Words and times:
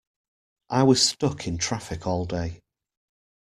I 0.71 0.81
was 0.81 0.99
stuck 1.07 1.45
in 1.45 1.59
traffic 1.59 2.07
all 2.07 2.25
day! 2.25 2.59